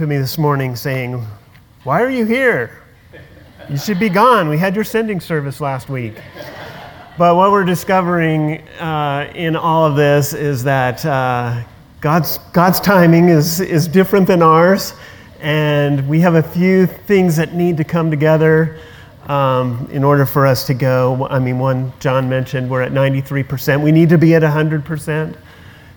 [0.00, 1.22] to me this morning saying,
[1.84, 2.84] Why are you here?
[3.68, 4.48] You should be gone.
[4.48, 6.14] We had your sending service last week.
[7.18, 11.62] But what we're discovering uh, in all of this is that uh,
[12.00, 14.94] God's, God's timing is, is different than ours,
[15.38, 18.78] and we have a few things that need to come together
[19.26, 21.26] um, in order for us to go.
[21.28, 23.82] I mean, one John mentioned we're at 93%.
[23.82, 25.36] We need to be at 100%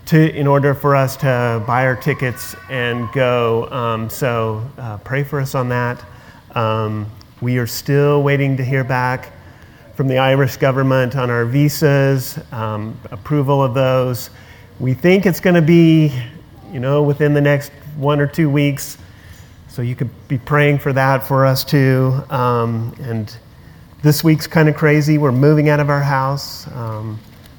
[0.06, 3.70] to, in order for us to buy our tickets and go.
[3.72, 6.04] Um, so uh, pray for us on that.
[6.56, 7.10] Um,
[7.42, 9.32] we are still waiting to hear back
[9.96, 14.30] from the Irish government on our visas, um, approval of those.
[14.80, 16.12] We think it's going to be,
[16.72, 18.98] you know, within the next one or two weeks.
[19.68, 22.24] So you could be praying for that for us too.
[22.30, 23.36] Um, and
[24.02, 25.18] this week's kind of crazy.
[25.18, 26.68] We're moving out of our house.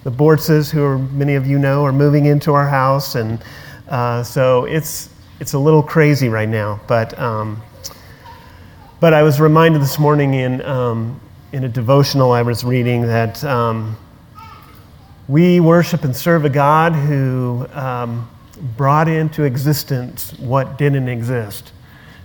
[0.04, 3.42] Um, the Bortzes, who are, many of you know, are moving into our house, and
[3.88, 5.08] uh, so it's
[5.40, 6.80] it's a little crazy right now.
[6.86, 7.62] But um,
[9.00, 11.20] but I was reminded this morning in um,
[11.52, 13.96] in a devotional I was reading that um,
[15.28, 18.28] we worship and serve a God who um,
[18.76, 21.72] brought into existence what didn't exist,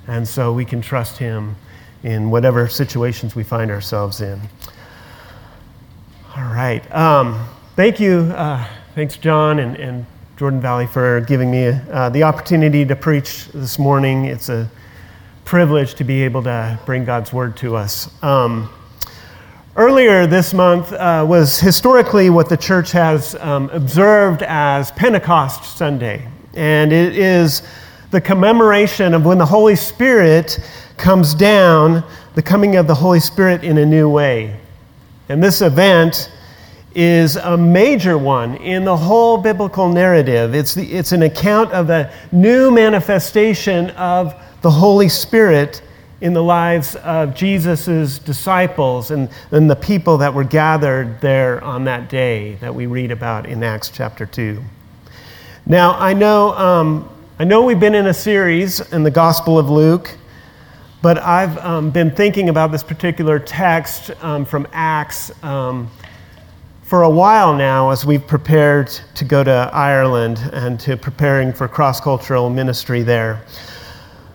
[0.08, 1.56] and so we can trust Him
[2.04, 4.40] in whatever situations we find ourselves in.
[6.36, 6.84] All right.
[7.80, 8.34] Thank you.
[8.36, 13.46] Uh, thanks, John and, and, Jordan Valley, for giving me uh, the opportunity to preach
[13.54, 14.26] this morning.
[14.26, 14.70] It's a
[15.46, 18.12] privilege to be able to bring God's word to us.
[18.22, 18.70] Um,
[19.78, 26.28] earlier this month uh, was historically what the church has um, observed as Pentecost Sunday,
[26.56, 27.62] and it is
[28.12, 30.60] the commemoration of when the Holy Spirit
[30.98, 32.04] comes down,
[32.36, 34.60] the coming of the Holy Spirit in a new way.
[35.30, 36.30] And this event
[36.96, 40.56] is a major one in the whole biblical narrative.
[40.56, 45.82] It's, the, it's an account of a new manifestation of the Holy Spirit
[46.22, 51.86] in the lives of Jesus' disciples and, and the people that were gathered there on
[51.86, 54.62] that day that we read about in Acts chapter 2.
[55.66, 59.70] Now, I know, um, I know we've been in a series in the Gospel of
[59.70, 60.18] Luke,
[61.02, 65.90] but I've um, been thinking about this particular text um, from Acts um,
[66.90, 71.68] for a while now as we've prepared to go to Ireland and to preparing for
[71.68, 73.46] cross cultural ministry there.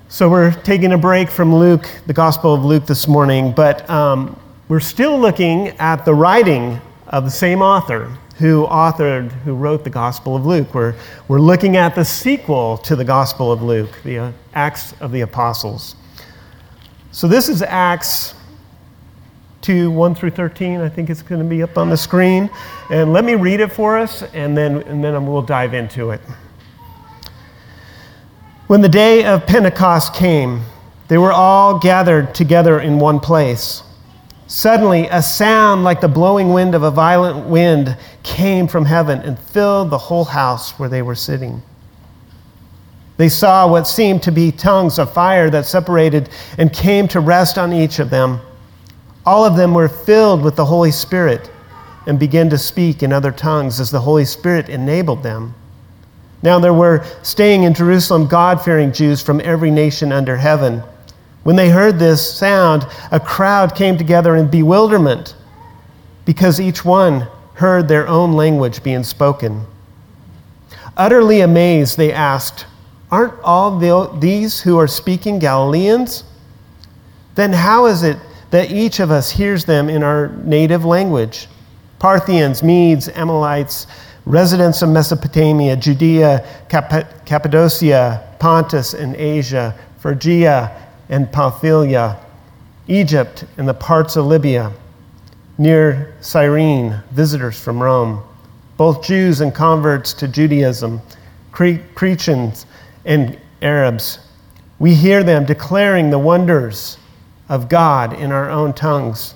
[0.07, 4.39] So we're taking a break from Luke, the Gospel of Luke this morning, but um,
[4.69, 9.91] we're still looking at the writing of the same author who authored, who wrote the
[9.91, 10.73] Gospel of Luke.
[10.75, 10.95] We're,
[11.27, 15.23] we're looking at the sequel to the Gospel of Luke, the uh, Acts of the
[15.23, 15.97] Apostles.
[17.11, 18.34] So this is Acts
[19.65, 20.83] 2 1 through 13.
[20.83, 22.51] I think it's going to be up on the screen.
[22.91, 26.21] And let me read it for us, and then, and then we'll dive into it.
[28.67, 30.61] When the day of Pentecost came,
[31.09, 33.83] they were all gathered together in one place.
[34.49, 39.39] Suddenly, a sound like the blowing wind of a violent wind came from heaven and
[39.39, 41.63] filled the whole house where they were sitting.
[43.17, 47.57] They saw what seemed to be tongues of fire that separated and came to rest
[47.57, 48.41] on each of them.
[49.27, 51.51] All of them were filled with the Holy Spirit
[52.07, 55.55] and began to speak in other tongues as the Holy Spirit enabled them.
[56.43, 60.83] Now there were staying in Jerusalem God fearing Jews from every nation under heaven.
[61.43, 65.35] When they heard this sound, a crowd came together in bewilderment
[66.27, 69.67] because each one heard their own language being spoken.
[70.97, 72.67] Utterly amazed, they asked,
[73.11, 73.79] Aren't all
[74.19, 76.25] these who are speaking Galileans?
[77.37, 78.19] Then how is it
[78.55, 81.49] that each of us hears them in our native language.
[81.99, 83.89] Parthians, Medes, Amalekites,
[84.27, 90.71] residents of Mesopotamia, Judea, Cap- Cappadocia, Pontus and Asia, Phrygia
[91.09, 92.17] and Pamphylia,
[92.87, 94.73] Egypt and the parts of Libya,
[95.59, 98.23] near Cyrene, visitors from Rome,
[98.77, 101.01] both Jews and converts to Judaism,
[101.51, 102.67] Cre- Cretans
[103.05, 104.21] and Arabs.
[104.79, 106.99] We hear them declaring the wonders
[107.49, 109.35] of God in our own tongues.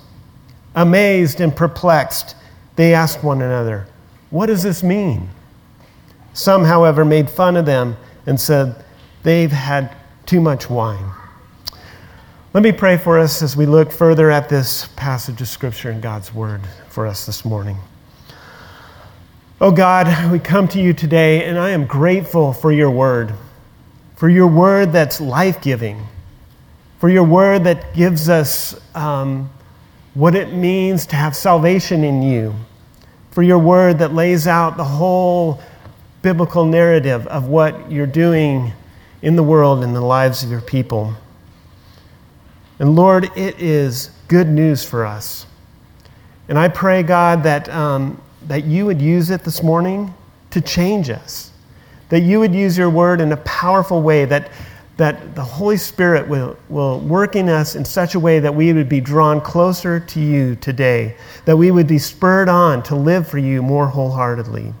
[0.75, 2.35] Amazed and perplexed,
[2.75, 3.87] they asked one another,
[4.29, 5.29] What does this mean?
[6.33, 8.83] Some, however, made fun of them and said,
[9.23, 9.95] They've had
[10.25, 11.11] too much wine.
[12.53, 16.01] Let me pray for us as we look further at this passage of Scripture in
[16.01, 17.77] God's Word for us this morning.
[19.61, 23.33] Oh God, we come to you today, and I am grateful for your Word,
[24.15, 26.07] for your Word that's life giving
[26.99, 29.49] for your word that gives us um,
[30.13, 32.53] what it means to have salvation in you,
[33.31, 35.61] for your word that lays out the whole
[36.21, 38.73] biblical narrative of what you're doing
[39.21, 41.13] in the world and the lives of your people.
[42.79, 45.45] And Lord, it is good news for us.
[46.49, 50.13] And I pray, God, that, um, that you would use it this morning
[50.51, 51.51] to change us,
[52.09, 54.51] that you would use your word in a powerful way, that,
[54.99, 58.73] that the Holy Spirit will, will work in us in such a way that we
[58.73, 61.15] would be drawn closer to you today,
[61.45, 64.73] that we would be spurred on to live for you more wholeheartedly.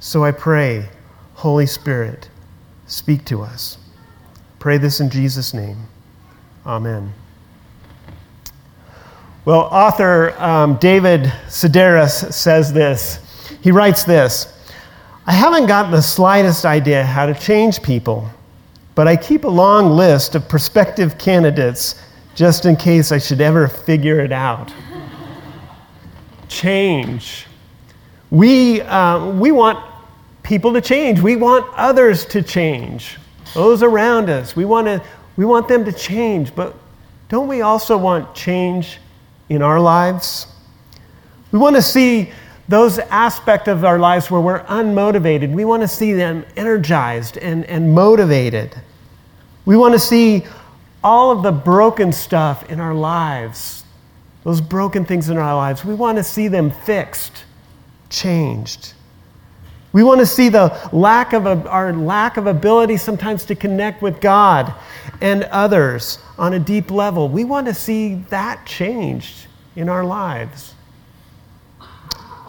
[0.00, 0.88] So I pray,
[1.34, 2.28] Holy Spirit,
[2.88, 3.78] speak to us.
[4.58, 5.76] Pray this in Jesus' name.
[6.66, 7.14] Amen.
[9.44, 13.20] Well, author um, David Sedaris says this.
[13.62, 14.52] He writes this
[15.24, 18.28] I haven't got the slightest idea how to change people,
[18.94, 22.00] but I keep a long list of prospective candidates
[22.34, 24.72] just in case I should ever figure it out.
[26.48, 27.46] change.
[28.30, 29.78] We, uh, we want
[30.42, 33.16] people to change, we want others to change,
[33.54, 34.54] those around us.
[34.54, 35.02] We want to
[35.36, 36.76] we want them to change, but
[37.28, 38.98] don't we also want change
[39.48, 40.46] in our lives?
[41.50, 42.32] We want to see
[42.68, 45.52] those aspects of our lives where we're unmotivated.
[45.52, 48.74] We want to see them energized and, and motivated.
[49.66, 50.44] We want to see
[51.02, 53.84] all of the broken stuff in our lives,
[54.42, 57.44] those broken things in our lives, we want to see them fixed,
[58.08, 58.94] changed.
[59.92, 64.02] We want to see the lack of a, our lack of ability sometimes to connect
[64.02, 64.74] with God
[65.20, 67.28] and others on a deep level.
[67.28, 69.46] We want to see that changed
[69.76, 70.74] in our lives.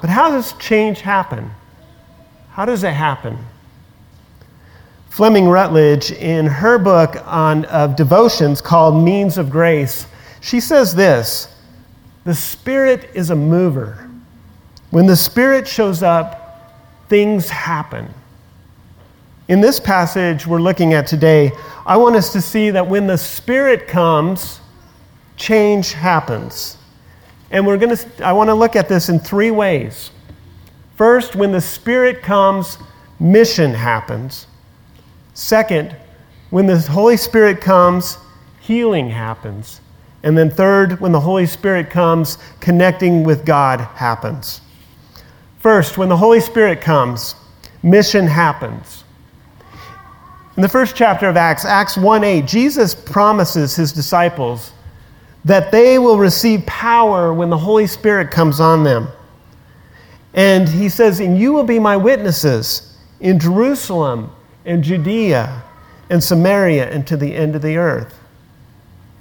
[0.06, 1.50] But how does change happen?
[2.52, 3.40] How does it happen?
[5.10, 10.06] Fleming Rutledge, in her book on, of devotions called Means of Grace,
[10.42, 11.48] she says this
[12.24, 14.08] The Spirit is a mover.
[14.92, 16.78] When the Spirit shows up,
[17.10, 18.14] things happen.
[19.48, 21.52] In this passage we're looking at today,
[21.84, 24.60] I want us to see that when the Spirit comes,
[25.36, 26.78] change happens.
[27.52, 30.12] And we're going to I want to look at this in three ways.
[30.96, 32.78] First, when the Spirit comes,
[33.20, 34.48] mission happens.
[35.34, 35.96] Second,
[36.50, 38.18] when the Holy Spirit comes,
[38.62, 39.82] healing happens.
[40.24, 44.62] And then third, when the Holy Spirit comes, connecting with God happens.
[45.60, 47.36] First, when the Holy Spirit comes,
[47.84, 49.04] mission happens.
[50.56, 54.72] In the first chapter of Acts, Acts 1 8, Jesus promises his disciples
[55.46, 59.08] that they will receive power when the Holy Spirit comes on them.
[60.34, 64.32] And he says, And you will be my witnesses in Jerusalem
[64.66, 65.64] and Judea
[66.10, 68.20] and Samaria and to the end of the earth.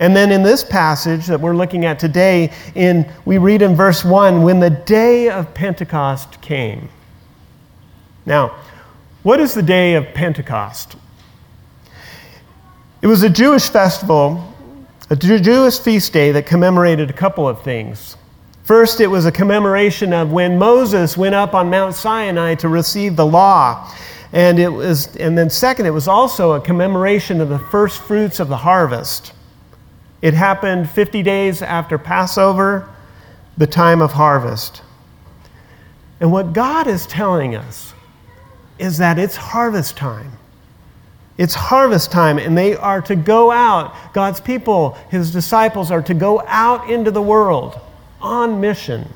[0.01, 4.05] And then in this passage that we're looking at today, in, we read in verse
[4.05, 6.89] 1 when the day of Pentecost came.
[8.27, 8.57] Now,
[9.23, 10.97] what is the day of Pentecost?
[13.03, 14.54] It was a Jewish festival,
[15.11, 18.17] a Jewish feast day that commemorated a couple of things.
[18.65, 23.15] First, it was a commemoration of when Moses went up on Mount Sinai to receive
[23.15, 23.93] the law.
[24.33, 28.41] And, it was, and then, second, it was also a commemoration of the first fruits
[28.41, 29.35] of the harvest.
[30.23, 32.89] It happened 50 days after Passover,
[33.59, 34.83] the time of harvest.
[36.19, 37.93] And what God is telling us
[38.79, 40.33] is that it's harvest time.
[41.37, 43.95] It's harvest time, and they are to go out.
[44.13, 47.81] God's people, his disciples, are to go out into the world
[48.21, 49.09] on mission,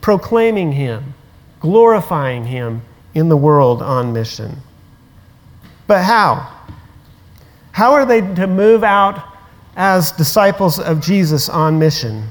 [0.00, 1.14] proclaiming him,
[1.60, 2.82] glorifying him
[3.14, 4.56] in the world on mission.
[5.86, 6.52] But how?
[7.70, 9.22] How are they to move out
[9.76, 12.28] as disciples of Jesus on mission?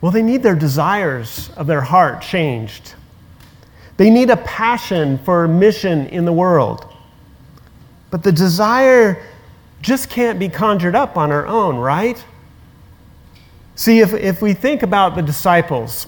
[0.00, 2.94] Well, they need their desires of their heart changed.
[3.98, 6.86] They need a passion for mission in the world.
[8.10, 9.22] But the desire
[9.82, 12.22] just can't be conjured up on our own, right?
[13.76, 16.06] See, if, if we think about the disciples,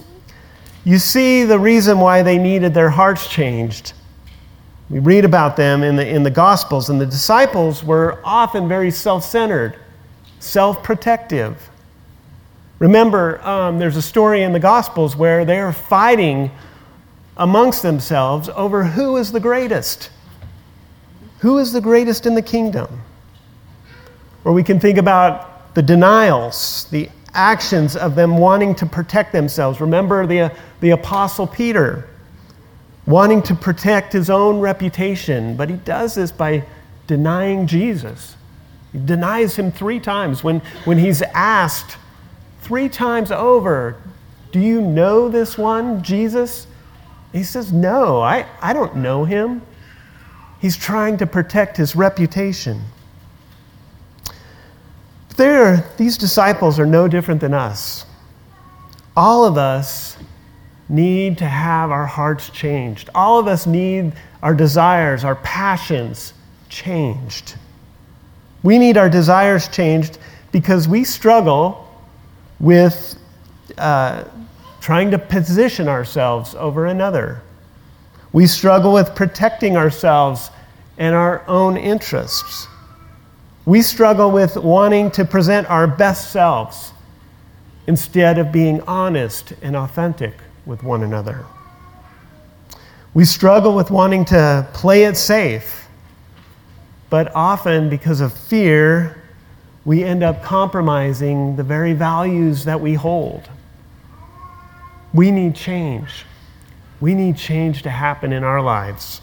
[0.83, 3.93] you see the reason why they needed their hearts changed.
[4.89, 8.91] We read about them in the, in the Gospels, and the disciples were often very
[8.91, 9.79] self centered,
[10.39, 11.69] self protective.
[12.79, 16.51] Remember, um, there's a story in the Gospels where they are fighting
[17.37, 20.09] amongst themselves over who is the greatest.
[21.43, 23.01] Who is the greatest in the kingdom?
[24.45, 29.81] Or we can think about the denials, the actions of them wanting to protect themselves.
[29.81, 32.07] Remember the, the Apostle Peter
[33.05, 36.63] wanting to protect his own reputation, but he does this by
[37.07, 38.37] denying Jesus.
[38.93, 41.97] He denies him three times when, when he's asked
[42.61, 43.97] three times over,
[44.53, 46.67] Do you know this one, Jesus?
[47.33, 49.61] He says, No, I, I don't know him.
[50.63, 52.83] He's trying to protect his reputation.
[55.35, 58.05] There, these disciples are no different than us.
[59.17, 60.15] All of us
[60.87, 63.09] need to have our hearts changed.
[63.13, 66.33] All of us need our desires, our passions
[66.69, 67.55] changed.
[68.63, 70.17] We need our desires changed
[70.53, 71.93] because we struggle
[72.61, 73.17] with
[73.77, 74.23] uh,
[74.79, 77.41] trying to position ourselves over another.
[78.33, 80.49] We struggle with protecting ourselves
[80.97, 82.67] and our own interests.
[83.65, 86.91] We struggle with wanting to present our best selves
[87.87, 90.33] instead of being honest and authentic
[90.65, 91.45] with one another.
[93.13, 95.87] We struggle with wanting to play it safe,
[97.11, 99.21] but often because of fear,
[99.85, 103.47] we end up compromising the very values that we hold.
[105.13, 106.25] We need change.
[107.03, 109.19] We need change to happen in our lives.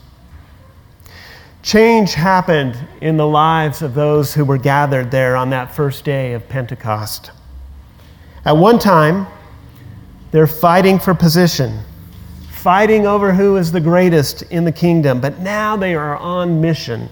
[1.62, 6.34] Change happened in the lives of those who were gathered there on that first day
[6.34, 7.30] of Pentecost.
[8.44, 9.26] At one time,
[10.30, 11.80] they're fighting for position,
[12.50, 17.08] fighting over who is the greatest in the kingdom, but now they are on mission.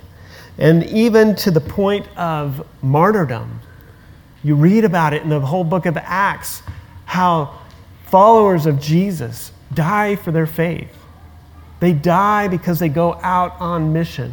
[0.58, 3.58] And even to the point of martyrdom.
[4.44, 6.62] You read about it in the whole book of Acts
[7.06, 7.58] how
[8.04, 10.94] followers of Jesus die for their faith.
[11.80, 14.32] They die because they go out on mission,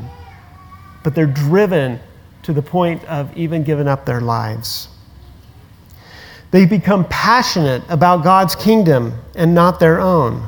[1.04, 2.00] but they're driven
[2.44, 4.88] to the point of even giving up their lives.
[6.52, 10.48] They become passionate about God's kingdom and not their own.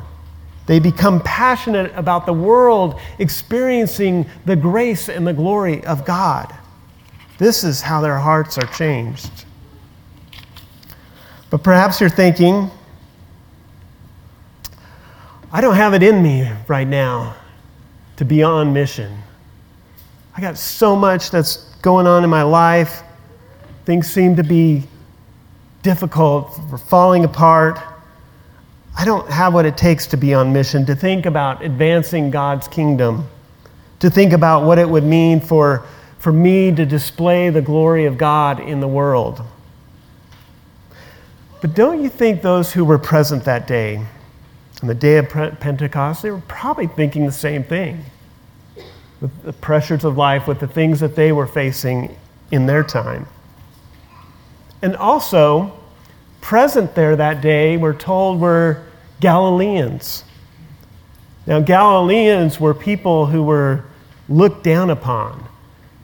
[0.66, 6.54] They become passionate about the world experiencing the grace and the glory of God.
[7.38, 9.30] This is how their hearts are changed.
[11.50, 12.70] But perhaps you're thinking,
[15.50, 17.34] I don't have it in me right now
[18.16, 19.16] to be on mission.
[20.36, 23.02] I got so much that's going on in my life.
[23.86, 24.82] Things seem to be
[25.82, 27.78] difficult, we're falling apart.
[28.96, 32.68] I don't have what it takes to be on mission, to think about advancing God's
[32.68, 33.26] kingdom,
[34.00, 35.86] to think about what it would mean for,
[36.18, 39.42] for me to display the glory of God in the world.
[41.62, 44.04] But don't you think those who were present that day,
[44.82, 48.04] on the day of Pentecost, they were probably thinking the same thing
[49.20, 52.16] with the pressures of life, with the things that they were facing
[52.52, 53.26] in their time.
[54.80, 55.76] And also,
[56.40, 58.84] present there that day, we're told were
[59.20, 60.22] Galileans.
[61.46, 63.84] Now, Galileans were people who were
[64.28, 65.48] looked down upon.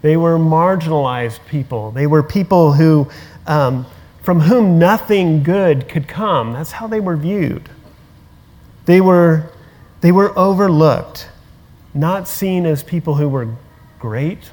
[0.02, 1.92] They were marginalized people.
[1.92, 3.08] They were people who,
[3.46, 3.86] um,
[4.22, 6.54] from whom nothing good could come.
[6.54, 7.68] That's how they were viewed.
[8.86, 9.50] They were,
[10.00, 11.28] they were overlooked,
[11.94, 13.48] not seen as people who were
[13.98, 14.50] great.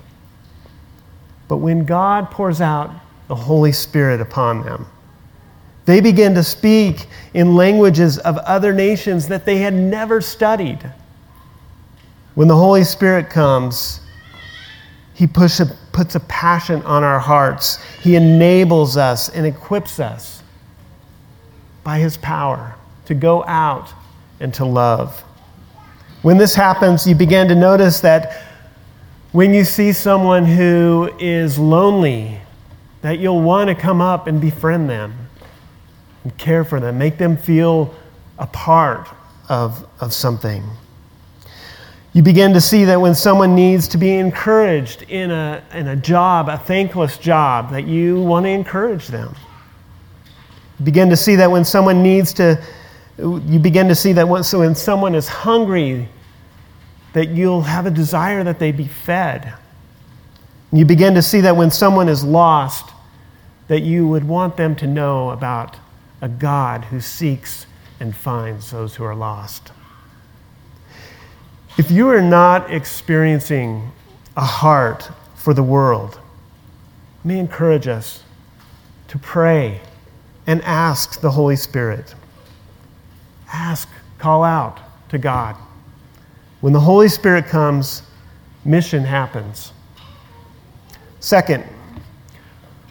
[1.47, 2.91] But when God pours out
[3.27, 4.87] the Holy Spirit upon them,
[5.85, 10.79] they begin to speak in languages of other nations that they had never studied.
[12.35, 13.99] When the Holy Spirit comes,
[15.13, 17.83] He push a, puts a passion on our hearts.
[18.01, 20.43] He enables us and equips us
[21.83, 22.75] by His power
[23.07, 23.91] to go out
[24.41, 25.23] and to love.
[26.21, 28.43] When this happens, you begin to notice that
[29.31, 32.41] when you see someone who is lonely,
[33.01, 35.29] that you'll want to come up and befriend them
[36.23, 37.93] and care for them, make them feel
[38.37, 39.07] a part
[39.49, 40.63] of, of something.
[42.13, 45.95] You begin to see that when someone needs to be encouraged in a, in a
[45.95, 49.33] job, a thankless job, that you want to encourage them.
[50.77, 52.61] You begin to see that when someone needs to
[53.17, 56.07] you begin to see that when, so when someone is hungry,
[57.13, 59.53] that you'll have a desire that they be fed.
[60.71, 62.89] You begin to see that when someone is lost,
[63.67, 65.77] that you would want them to know about
[66.21, 67.65] a God who seeks
[67.99, 69.71] and finds those who are lost.
[71.77, 73.91] If you are not experiencing
[74.35, 76.19] a heart for the world,
[77.23, 78.23] me encourage us
[79.09, 79.81] to pray
[80.47, 82.15] and ask the Holy Spirit
[83.51, 84.79] ask, call out
[85.09, 85.55] to God.
[86.61, 88.03] When the Holy Spirit comes,
[88.63, 89.73] mission happens.
[91.19, 91.63] Second,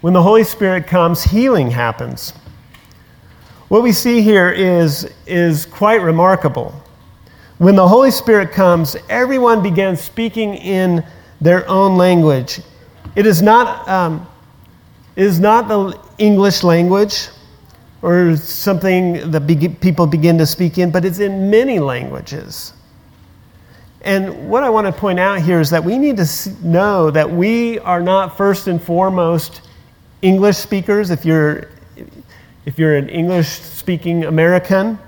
[0.00, 2.33] when the Holy Spirit comes, healing happens.
[3.69, 6.75] What we see here is, is quite remarkable.
[7.59, 11.05] When the Holy Spirit comes, everyone begins speaking in
[11.40, 12.61] their own language.
[13.14, 14.26] It is not, um,
[15.14, 17.29] it is not the English language
[18.02, 22.73] or something that be- people begin to speak in, but it's in many languages.
[24.02, 26.26] And what I want to point out here is that we need to
[26.62, 29.61] know that we are not first and foremost
[30.23, 31.11] English speakers.
[31.11, 31.69] If you're,
[32.64, 34.99] if you're an English speaking American,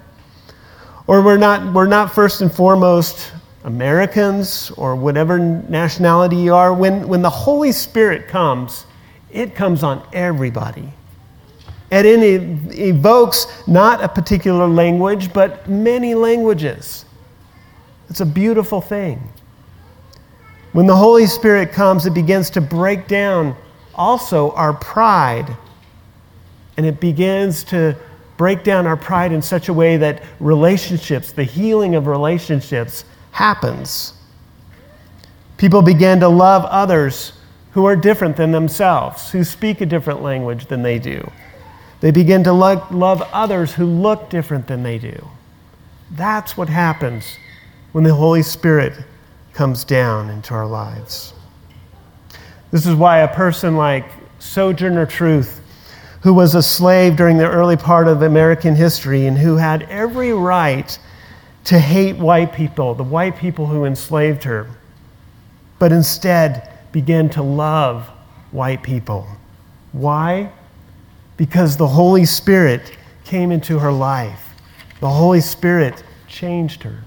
[1.07, 3.33] or we're not, we're not first and foremost
[3.65, 6.75] Americans or whatever nationality you are.
[6.75, 8.85] When, when the Holy Spirit comes,
[9.31, 10.93] it comes on everybody.
[11.93, 17.05] And it evokes not a particular language, but many languages.
[18.09, 19.23] It's a beautiful thing.
[20.73, 23.55] When the Holy Spirit comes, it begins to break down
[23.95, 25.55] also our pride.
[26.79, 27.95] And it begins to
[28.39, 34.15] break down our pride in such a way that relationships, the healing of relationships, happens.
[35.59, 37.35] People begin to love others
[37.73, 41.31] who are different than themselves, who speak a different language than they do.
[42.03, 45.29] They begin to lo- love others who look different than they do.
[46.11, 47.39] That's what happens
[47.93, 48.93] when the Holy Spirit
[49.53, 51.33] comes down into our lives.
[52.73, 54.05] This is why a person like
[54.41, 55.61] Sojourner Truth,
[56.23, 60.33] who was a slave during the early part of American history and who had every
[60.33, 60.99] right
[61.67, 64.69] to hate white people, the white people who enslaved her,
[65.79, 68.09] but instead began to love
[68.51, 69.29] white people.
[69.93, 70.51] Why?
[71.43, 72.93] Because the Holy Spirit
[73.25, 74.55] came into her life.
[75.01, 77.03] The Holy Spirit changed her.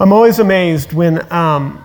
[0.00, 1.84] I'm always amazed when, um,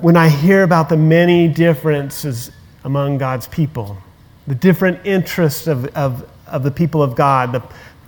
[0.00, 2.52] when I hear about the many differences
[2.84, 3.98] among God's people,
[4.46, 7.62] the different interests of, of, of the people of God, the,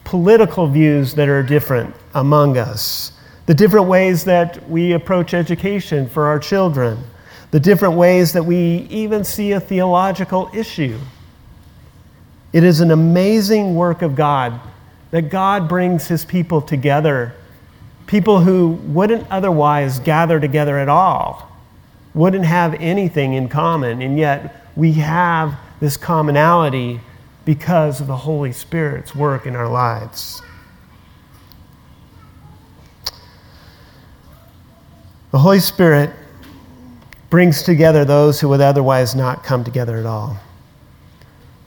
[0.04, 3.11] political views that are different among us,
[3.47, 6.97] the different ways that we approach education for our children,
[7.50, 10.97] the different ways that we even see a theological issue.
[12.53, 14.61] It is an amazing work of God
[15.11, 17.35] that God brings his people together,
[18.07, 21.50] people who wouldn't otherwise gather together at all,
[22.15, 27.00] wouldn't have anything in common, and yet we have this commonality
[27.45, 30.43] because of the Holy Spirit's work in our lives.
[35.30, 36.11] The Holy Spirit
[37.28, 40.39] brings together those who would otherwise not come together at all.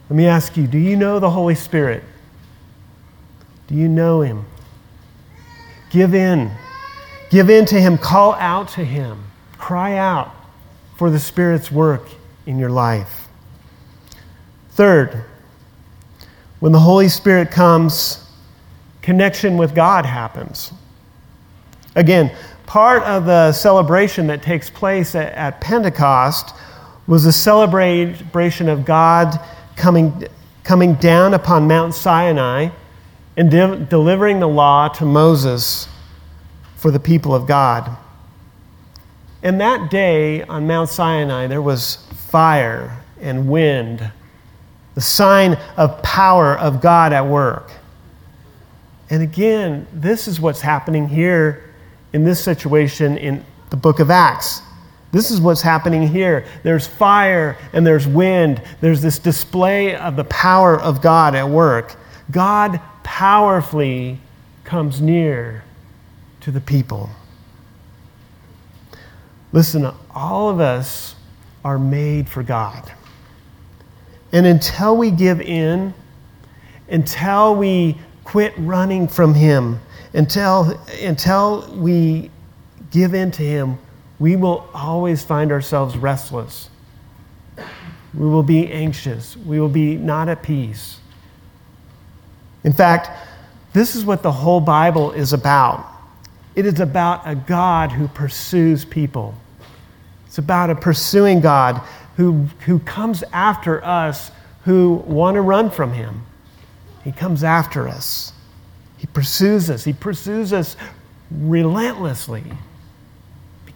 [0.10, 2.04] Let me ask you do you know the Holy Spirit?
[3.68, 4.46] Do you know Him?
[5.92, 6.52] Give in.
[7.30, 7.98] Give in to Him.
[7.98, 9.24] Call out to Him.
[9.58, 10.34] Cry out
[10.98, 12.10] for the Spirit's work
[12.48, 13.28] in your life.
[14.72, 15.26] Third,
[16.60, 18.26] when the Holy Spirit comes,
[19.02, 20.74] connection with God happens.
[21.96, 26.56] Again, part of the celebration that takes place at, at Pentecost
[27.08, 29.40] was a celebration of God
[29.80, 30.28] coming,
[30.64, 32.70] coming down upon Mount Sinai
[33.36, 35.88] and de- delivering the law to Moses
[36.76, 37.98] for the people of God.
[39.42, 44.12] And that day on Mount Sinai, there was fire and wind
[44.96, 47.72] the sign of power of God at work.
[49.10, 51.74] And again, this is what's happening here
[52.12, 54.62] in this situation in the book of Acts.
[55.12, 56.46] This is what's happening here.
[56.64, 58.62] There's fire and there's wind.
[58.80, 61.96] There's this display of the power of God at work.
[62.30, 64.20] God powerfully
[64.64, 65.64] comes near
[66.42, 67.10] to the people.
[69.52, 71.16] Listen, all of us
[71.66, 72.92] are made for God.
[74.32, 75.94] And until we give in,
[76.88, 79.80] until we quit running from Him,
[80.14, 82.30] until, until we
[82.92, 83.80] give in to Him,
[84.20, 86.70] we will always find ourselves restless.
[88.14, 89.38] We will be anxious.
[89.38, 91.00] We will be not at peace.
[92.64, 93.10] In fact,
[93.72, 95.86] this is what the whole Bible is about.
[96.56, 99.36] It is about a God who pursues people.
[100.26, 101.82] It's about a pursuing God
[102.18, 104.32] who, who comes after us
[104.66, 106.26] who want to run from him.
[107.04, 108.34] He comes after us.
[108.98, 109.86] He pursues us.
[109.86, 110.76] He pursues us
[111.32, 112.44] relentlessly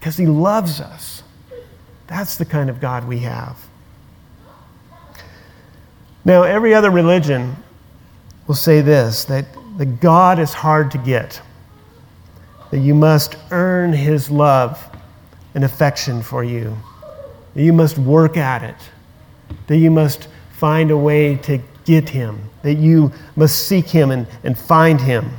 [0.04, 1.22] because he loves us.
[2.08, 3.56] That's the kind of God we have.
[6.26, 7.56] Now, every other religion
[8.46, 9.46] will say this that
[9.78, 11.40] the God is hard to get,
[12.70, 14.78] that you must earn his love
[15.54, 16.76] and affection for you
[17.54, 18.76] that you must work at it,
[19.68, 24.26] that you must find a way to get him, that you must seek him and,
[24.42, 25.30] and find him.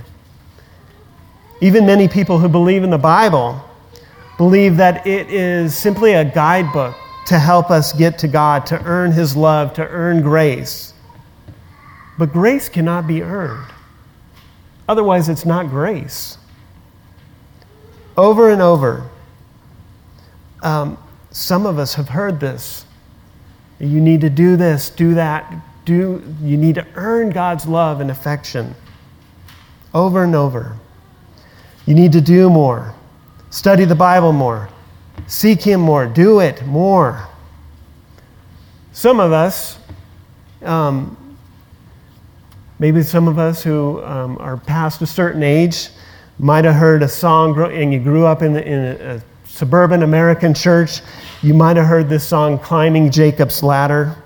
[1.61, 3.61] Even many people who believe in the Bible
[4.37, 6.95] believe that it is simply a guidebook
[7.27, 10.93] to help us get to God, to earn his love, to earn grace.
[12.17, 13.71] But grace cannot be earned.
[14.87, 16.37] Otherwise, it's not grace.
[18.17, 19.09] over and over.
[20.61, 20.97] Um,
[21.31, 22.85] some of us have heard this.
[23.79, 28.09] You need to do this, do that, do, you need to earn God's love and
[28.09, 28.73] affection
[29.93, 30.77] over and over.
[31.85, 32.95] You need to do more,
[33.55, 34.67] study the Bible more,
[35.27, 37.25] seek Him more, do it more.
[38.91, 39.79] Some of us,
[40.61, 41.37] um,
[42.79, 45.87] maybe some of us who um, are past a certain age,
[46.37, 50.03] might have heard a song and you grew up in, the, in a, a suburban
[50.03, 50.99] American church.
[51.41, 54.17] You might have heard this song, Climbing Jacob's Ladder.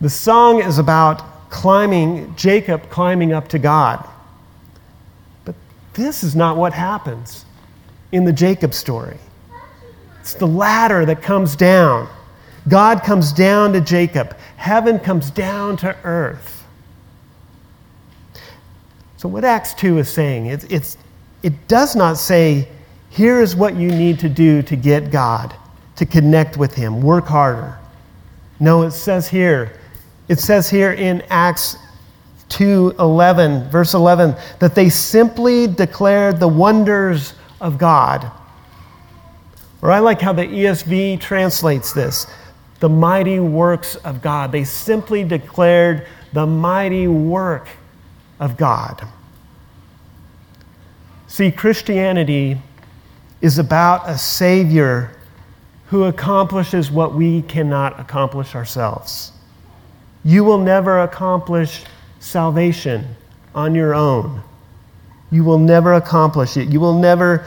[0.00, 4.08] The song is about climbing, Jacob climbing up to God.
[5.44, 5.56] But
[5.94, 7.46] this is not what happens
[8.12, 9.18] in the Jacob story.
[10.20, 12.08] It's the ladder that comes down.
[12.68, 16.64] God comes down to Jacob, heaven comes down to earth.
[19.16, 20.96] So, what Acts 2 is saying, it's, it's,
[21.42, 22.68] it does not say,
[23.10, 25.54] here is what you need to do to get God,
[25.96, 27.78] to connect with Him, work harder.
[28.60, 29.78] No, it says here,
[30.28, 31.76] it says here in Acts
[32.48, 38.30] 2:11, verse 11, that they simply declared the wonders of God.
[39.80, 42.26] Or I like how the ESV translates this
[42.80, 44.50] the mighty works of God.
[44.50, 47.68] They simply declared the mighty work
[48.40, 49.06] of God.
[51.28, 52.58] See, Christianity
[53.40, 55.16] is about a Savior
[55.86, 59.30] who accomplishes what we cannot accomplish ourselves.
[60.24, 61.84] You will never accomplish
[62.18, 63.14] salvation
[63.54, 64.42] on your own.
[65.32, 66.68] You will never accomplish it.
[66.68, 67.44] You will never,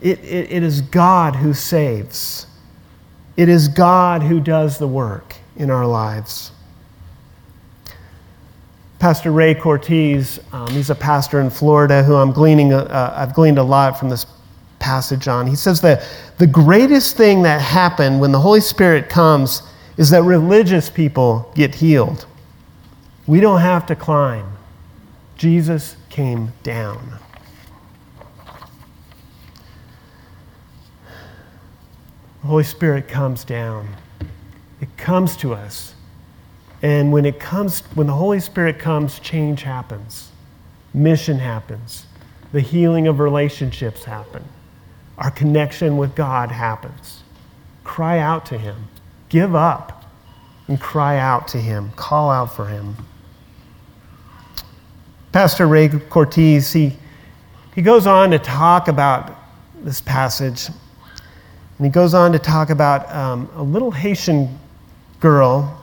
[0.00, 2.46] it, it, it is God who saves.
[3.36, 6.52] It is God who does the work in our lives.
[9.00, 13.58] Pastor Ray Cortese, um, he's a pastor in Florida who I'm gleaning, uh, I've gleaned
[13.58, 14.24] a lot from this
[14.78, 15.46] passage on.
[15.46, 19.62] He says that the greatest thing that happened when the Holy Spirit comes
[19.96, 22.26] is that religious people get healed.
[23.26, 24.46] We don't have to climb.
[25.36, 27.18] Jesus came down.
[32.44, 33.88] The Holy Spirit comes down.
[34.82, 35.94] It comes to us.
[36.82, 40.30] And when it comes when the Holy Spirit comes, change happens.
[40.92, 42.04] Mission happens.
[42.52, 44.44] The healing of relationships happen.
[45.16, 47.22] Our connection with God happens.
[47.82, 48.88] Cry out to him.
[49.30, 50.04] Give up
[50.68, 51.92] and cry out to him.
[51.96, 52.94] Call out for him.
[55.32, 56.96] Pastor Ray Cortese, he,
[57.74, 59.34] he goes on to talk about
[59.82, 60.68] this passage.
[61.78, 64.58] And he goes on to talk about um, a little Haitian
[65.20, 65.80] girl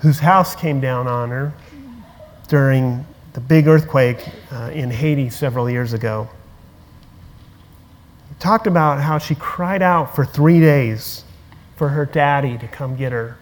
[0.00, 1.52] whose house came down on her
[2.48, 6.28] during the big earthquake uh, in Haiti several years ago.
[8.28, 11.24] He talked about how she cried out for three days
[11.76, 13.36] for her daddy to come get her.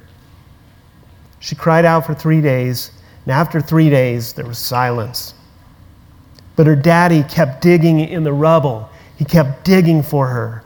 [1.38, 2.90] She cried out for three days,
[3.24, 5.34] and after three days, there was silence.
[6.54, 8.89] But her daddy kept digging in the rubble.
[9.20, 10.64] He kept digging for her.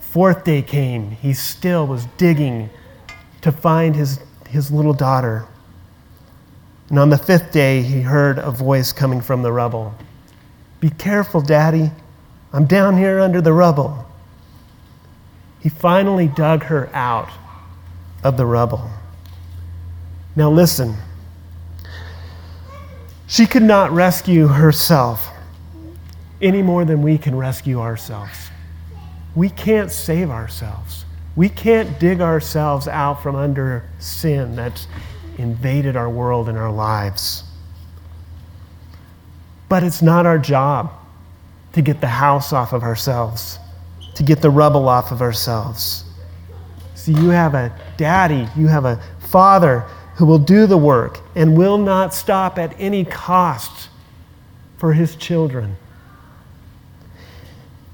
[0.00, 1.10] Fourth day came.
[1.10, 2.70] He still was digging
[3.42, 5.46] to find his, his little daughter.
[6.88, 9.94] And on the fifth day, he heard a voice coming from the rubble
[10.80, 11.90] Be careful, Daddy.
[12.54, 14.06] I'm down here under the rubble.
[15.60, 17.28] He finally dug her out
[18.24, 18.90] of the rubble.
[20.34, 20.96] Now, listen.
[23.26, 25.30] She could not rescue herself
[26.40, 28.50] any more than we can rescue ourselves.
[29.34, 31.04] We can't save ourselves.
[31.36, 34.86] We can't dig ourselves out from under sin that's
[35.38, 37.44] invaded our world and our lives.
[39.68, 40.92] But it's not our job
[41.72, 43.58] to get the house off of ourselves,
[44.14, 46.04] to get the rubble off of ourselves.
[46.94, 49.80] See, you have a daddy, you have a father
[50.16, 53.88] who will do the work and will not stop at any cost
[54.76, 55.76] for his children.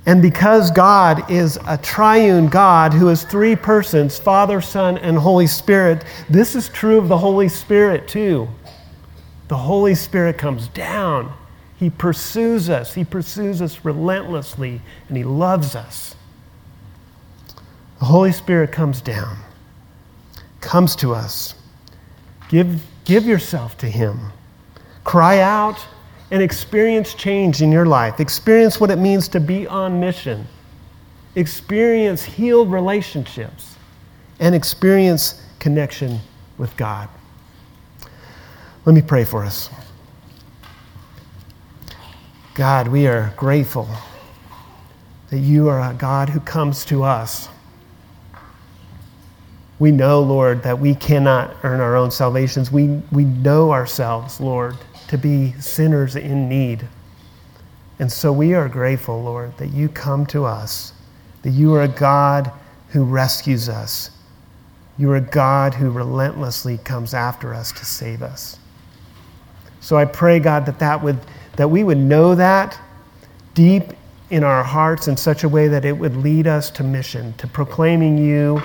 [0.07, 5.49] And because God is a triune God who is three persons Father, Son, and Holy
[5.49, 8.49] Spirit this is true of the Holy Spirit too.
[9.49, 11.33] The Holy Spirit comes down.
[11.77, 12.95] He pursues us.
[12.95, 16.15] He pursues us relentlessly, and He loves us.
[17.99, 19.37] The Holy Spirit comes down,
[20.61, 21.55] comes to us.
[22.49, 24.33] Give, give yourself to Him.
[25.05, 25.87] Cry out
[26.31, 28.21] and experience change in your life.
[28.21, 30.47] Experience what it means to be on mission.
[31.35, 33.77] Experience healed relationships
[34.41, 36.19] and experience connection
[36.59, 37.09] with God.
[38.85, 39.69] Let me pray for us.
[42.55, 43.89] God, we are grateful
[45.31, 47.49] that you are a God who comes to us.
[49.79, 52.73] We know, Lord, that we cannot earn our own salvations.
[52.73, 54.77] We, we know ourselves, Lord,
[55.09, 56.87] to be sinners in need.
[57.99, 60.93] And so we are grateful, Lord, that you come to us,
[61.43, 62.51] that you are a God
[62.91, 64.11] who rescues us.
[64.99, 68.59] You are a God who relentlessly comes after us to save us.
[69.81, 71.19] So I pray, God, that, that, would,
[71.57, 72.79] that we would know that
[73.55, 73.85] deep
[74.31, 77.47] in our hearts in such a way that it would lead us to mission, to
[77.47, 78.61] proclaiming you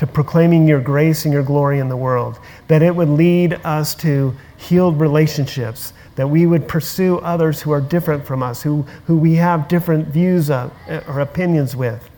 [0.00, 3.94] to proclaiming your grace and your glory in the world, that it would lead us
[3.94, 9.16] to healed relationships, that we would pursue others who are different from us, who, who
[9.16, 10.70] we have different views of
[11.08, 12.08] or opinions with,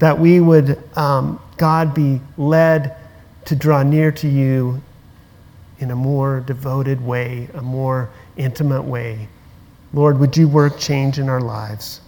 [0.00, 2.96] that we would, um, God, be led
[3.44, 4.82] to draw near to you
[5.78, 9.28] in a more devoted way, a more intimate way.
[9.92, 12.00] Lord, would you work change in our lives?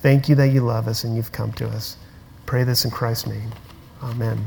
[0.00, 1.96] Thank you that you love us and you've come to us.
[2.44, 3.50] Pray this in Christ's name.
[4.02, 4.44] Amen.